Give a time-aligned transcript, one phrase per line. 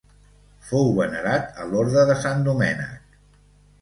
[0.69, 3.21] Fou venerat a l'Orde de Sant Domènec.